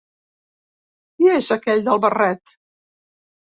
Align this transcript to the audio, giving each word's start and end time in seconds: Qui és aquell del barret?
Qui 1.19 1.29
és 1.35 1.51
aquell 1.57 1.85
del 1.91 2.03
barret? 2.07 2.57